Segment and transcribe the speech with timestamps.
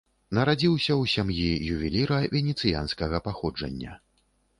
[0.35, 3.93] Нарадзіўся ў сям'і ювеліра венецыянскага паходжання.